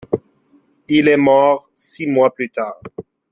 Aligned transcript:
Il 0.89 1.07
est 1.09 1.15
mort 1.17 1.69
six 1.75 2.07
mois 2.07 2.33
plus 2.33 2.49
tard. 2.49 2.81